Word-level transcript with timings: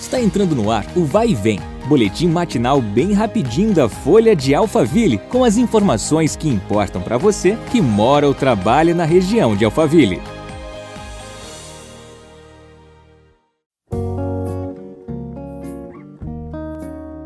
Está 0.00 0.20
entrando 0.20 0.54
no 0.54 0.70
ar 0.70 0.86
o 0.96 1.04
Vai 1.04 1.30
e 1.30 1.34
Vem, 1.34 1.58
boletim 1.88 2.28
matinal 2.28 2.80
bem 2.80 3.12
rapidinho 3.12 3.74
da 3.74 3.88
Folha 3.88 4.34
de 4.34 4.54
Alphaville, 4.54 5.18
com 5.18 5.42
as 5.42 5.56
informações 5.56 6.36
que 6.36 6.48
importam 6.48 7.02
para 7.02 7.18
você 7.18 7.58
que 7.70 7.80
mora 7.80 8.26
ou 8.26 8.32
trabalha 8.32 8.94
na 8.94 9.04
região 9.04 9.56
de 9.56 9.64
Alphaville. 9.64 10.22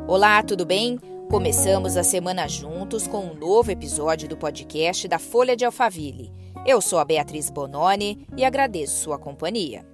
Olá, 0.08 0.42
tudo 0.42 0.64
bem? 0.64 0.98
Começamos 1.30 1.96
a 1.96 2.02
semana 2.02 2.48
juntos 2.48 3.06
com 3.06 3.20
um 3.26 3.34
novo 3.34 3.70
episódio 3.70 4.28
do 4.28 4.36
podcast 4.36 5.06
da 5.08 5.18
Folha 5.18 5.56
de 5.56 5.64
Alphaville. 5.64 6.32
Eu 6.66 6.80
sou 6.80 6.98
a 6.98 7.04
Beatriz 7.04 7.50
Bononi 7.50 8.26
e 8.36 8.44
agradeço 8.44 9.02
sua 9.02 9.18
companhia. 9.18 9.91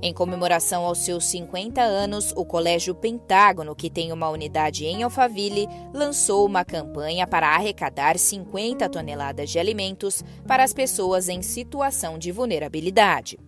Em 0.00 0.12
comemoração 0.12 0.84
aos 0.84 0.98
seus 0.98 1.24
50 1.24 1.82
anos, 1.82 2.32
o 2.36 2.44
Colégio 2.44 2.94
Pentágono, 2.94 3.74
que 3.74 3.90
tem 3.90 4.12
uma 4.12 4.28
unidade 4.28 4.86
em 4.86 5.02
Alphaville, 5.02 5.68
lançou 5.92 6.46
uma 6.46 6.64
campanha 6.64 7.26
para 7.26 7.48
arrecadar 7.48 8.16
50 8.16 8.88
toneladas 8.88 9.50
de 9.50 9.58
alimentos 9.58 10.22
para 10.46 10.62
as 10.62 10.72
pessoas 10.72 11.28
em 11.28 11.42
situação 11.42 12.16
de 12.16 12.30
vulnerabilidade. 12.30 13.40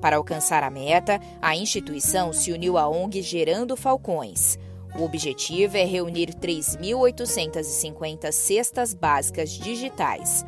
Para 0.00 0.16
alcançar 0.16 0.64
a 0.64 0.70
meta, 0.70 1.20
a 1.40 1.54
instituição 1.54 2.32
se 2.32 2.50
uniu 2.50 2.76
à 2.76 2.88
ONG 2.88 3.22
Gerando 3.22 3.76
Falcões. 3.76 4.58
O 4.98 5.04
objetivo 5.04 5.76
é 5.76 5.84
reunir 5.84 6.34
3.850 6.34 8.32
cestas 8.32 8.92
básicas 8.92 9.50
digitais. 9.50 10.44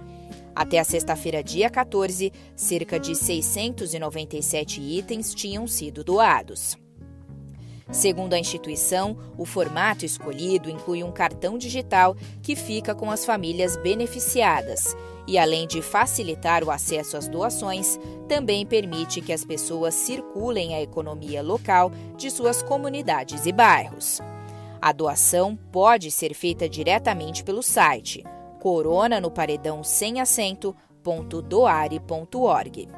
Até 0.55 0.79
a 0.79 0.85
sexta-feira, 0.85 1.43
dia 1.43 1.69
14, 1.69 2.33
cerca 2.55 2.99
de 3.01 3.17
697 3.17 4.81
itens 4.81 5.35
tinham 5.35 5.67
sido 5.67 6.05
doados. 6.05 6.77
Segundo 7.91 8.35
a 8.35 8.39
instituição, 8.39 9.17
o 9.37 9.45
formato 9.45 10.05
escolhido 10.05 10.71
inclui 10.71 11.03
um 11.03 11.13
cartão 11.13 11.59
digital 11.59 12.17
que 12.43 12.57
fica 12.57 12.95
com 12.95 13.11
as 13.11 13.25
famílias 13.25 13.77
beneficiadas 13.77 14.97
e, 15.27 15.37
além 15.37 15.67
de 15.67 15.83
facilitar 15.83 16.65
o 16.65 16.71
acesso 16.71 17.17
às 17.17 17.29
doações, 17.29 17.99
também 18.29 18.65
permite 18.65 19.21
que 19.21 19.33
as 19.33 19.45
pessoas 19.45 19.95
circulem 19.95 20.75
a 20.75 20.81
economia 20.81 21.43
local 21.43 21.91
de 22.17 22.31
suas 22.31 22.63
comunidades 22.63 23.45
e 23.45 23.53
bairros. 23.53 24.21
A 24.81 24.93
doação 24.93 25.59
pode 25.71 26.11
ser 26.11 26.33
feita 26.33 26.69
diretamente 26.69 27.43
pelo 27.43 27.63
site 27.63 28.25
corona 28.65 29.21
no 29.21 29.31
paredão 29.31 29.85
sem 29.85 30.23
acento.doare.org. 30.23 32.89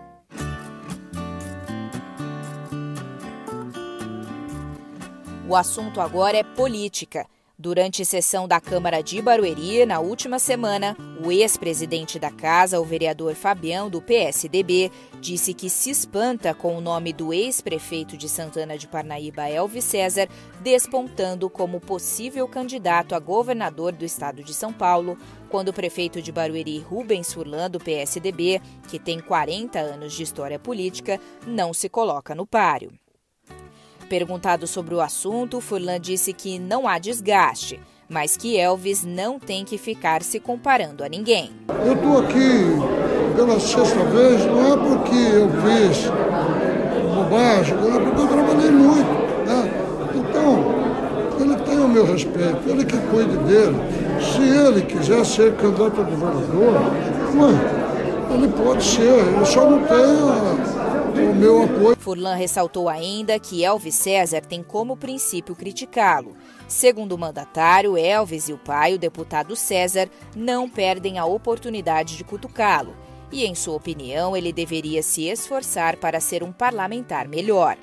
O 5.49 5.57
assunto 5.57 6.01
agora 6.01 6.37
é 6.37 6.45
política. 6.45 7.27
Durante 7.59 8.05
sessão 8.05 8.47
da 8.47 8.61
Câmara 8.61 9.03
de 9.03 9.23
Barueri, 9.23 9.87
na 9.87 9.99
última 9.99 10.39
semana, 10.39 10.95
o 11.25 11.33
ex-presidente 11.33 12.19
da 12.19 12.31
casa, 12.31 12.79
o 12.79 12.85
vereador 12.85 13.35
Fabião, 13.35 13.89
do 13.89 14.03
PSDB, 14.03 14.93
disse 15.23 15.55
que 15.55 15.71
se 15.71 15.89
espanta 15.89 16.53
com 16.53 16.77
o 16.77 16.83
nome 16.83 17.15
do 17.15 17.33
ex-prefeito 17.33 18.15
de 18.15 18.29
Santana 18.29 18.77
de 18.77 18.87
Parnaíba, 18.87 19.49
Elvis 19.49 19.85
César, 19.85 20.29
despontando 20.61 21.49
como 21.49 21.81
possível 21.81 22.47
candidato 22.47 23.15
a 23.15 23.19
governador 23.19 23.93
do 23.93 24.05
estado 24.05 24.45
de 24.45 24.53
São 24.53 24.71
Paulo, 24.71 25.17
quando 25.49 25.69
o 25.69 25.73
prefeito 25.73 26.21
de 26.21 26.31
Barueri, 26.31 26.79
Rubens 26.81 27.33
Furlan, 27.33 27.71
do 27.71 27.81
PSDB, 27.81 28.61
que 28.87 28.99
tem 28.99 29.19
40 29.19 29.79
anos 29.79 30.13
de 30.13 30.23
história 30.23 30.59
política, 30.59 31.19
não 31.47 31.73
se 31.73 31.89
coloca 31.89 32.35
no 32.35 32.47
páreo. 32.47 32.93
Perguntado 34.09 34.69
sobre 34.69 34.95
o 34.95 35.01
assunto, 35.01 35.61
Furlan 35.61 35.99
disse 36.01 36.33
que 36.33 36.61
não 36.61 36.87
há 36.87 36.97
desgaste, 36.97 37.81
mas 38.09 38.37
que 38.37 38.57
Elvis 38.57 39.05
não 39.05 39.37
tem 39.37 39.65
que 39.65 39.77
ficar 39.77 40.23
se 40.23 40.39
comparando 40.39 41.03
a 41.03 41.09
ninguém. 41.09 41.51
Eu 41.85 41.95
estou 41.95 42.21
aqui 42.21 43.35
pela 43.35 43.59
sexta 43.59 44.05
vez, 44.05 44.47
não 44.47 44.73
é 44.73 44.77
porque 44.77 45.17
eu 45.17 45.51
fiz 45.51 46.09
bobagem, 47.17 47.75
é 47.75 48.01
porque 48.01 48.21
eu 48.21 48.29
trabalhei 48.29 48.71
muito. 48.71 49.11
Né? 49.45 49.71
Então, 50.15 50.65
ele 51.41 51.57
tem 51.63 51.79
o 51.81 51.89
meu 51.89 52.07
respeito, 52.07 52.61
ele 52.69 52.85
que 52.85 52.97
cuide 53.09 53.37
dele. 53.39 53.77
Se 54.21 54.41
ele 54.41 54.83
quiser 54.83 55.25
ser 55.27 55.53
candidato 55.57 56.01
a 56.01 56.05
governador, 56.05 56.81
ele 58.33 58.49
pode 58.49 58.85
ser, 58.85 59.03
ele 59.03 59.45
só 59.45 59.69
não 59.69 59.79
a 59.79 60.86
o 61.23 61.35
meu 61.35 61.63
apoio. 61.63 61.97
Furlan 61.97 62.35
ressaltou 62.35 62.89
ainda 62.89 63.39
que 63.39 63.65
Elvis 63.65 63.95
César 63.95 64.43
tem 64.43 64.63
como 64.63 64.97
princípio 64.97 65.57
criticá-lo. 65.57 66.37
Segundo 66.69 67.13
o 67.13 67.19
mandatário, 67.19 67.97
Elvis 67.97 68.49
e 68.49 68.53
o 68.53 68.59
pai, 68.59 68.95
o 68.95 68.99
deputado 68.99 69.57
César, 69.57 70.09
não 70.35 70.69
perdem 70.69 71.19
a 71.19 71.25
oportunidade 71.25 72.17
de 72.17 72.25
cutucá-lo. 72.25 72.95
E, 73.33 73.45
em 73.45 73.55
sua 73.55 73.75
opinião, 73.75 74.37
ele 74.37 74.53
deveria 74.53 75.03
se 75.03 75.25
esforçar 75.25 75.97
para 75.97 76.21
ser 76.21 76.43
um 76.43 76.53
parlamentar 76.53 77.27
melhor. 77.27 77.77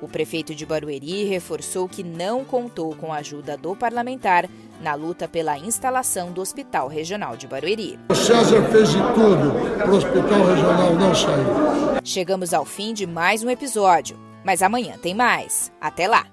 O 0.00 0.06
prefeito 0.06 0.54
de 0.54 0.66
Barueri 0.66 1.24
reforçou 1.24 1.88
que 1.88 2.02
não 2.02 2.44
contou 2.44 2.94
com 2.94 3.12
a 3.12 3.16
ajuda 3.16 3.56
do 3.56 3.74
parlamentar 3.74 4.46
na 4.80 4.94
luta 4.94 5.26
pela 5.26 5.58
instalação 5.58 6.32
do 6.32 6.40
Hospital 6.40 6.88
Regional 6.88 7.36
de 7.36 7.46
Barueri. 7.46 7.98
O 8.08 8.14
César 8.14 8.62
fez 8.70 8.90
de 8.90 8.98
tudo 9.14 9.76
para 9.76 9.90
o 9.90 9.96
Hospital 9.96 10.44
Regional 10.46 10.94
não 10.94 11.14
sair. 11.14 12.00
Chegamos 12.04 12.54
ao 12.54 12.64
fim 12.64 12.94
de 12.94 13.06
mais 13.06 13.42
um 13.42 13.50
episódio, 13.50 14.18
mas 14.44 14.62
amanhã 14.62 14.96
tem 14.96 15.14
mais. 15.14 15.72
Até 15.80 16.06
lá! 16.06 16.26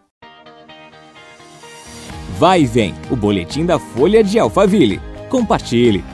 Vai 2.38 2.62
e 2.62 2.66
vem 2.66 2.96
o 3.12 3.16
boletim 3.16 3.66
da 3.66 3.80
Folha 3.80 4.24
de 4.24 4.40
Alphaville. 4.40 5.00
Compartilhe! 5.30 6.13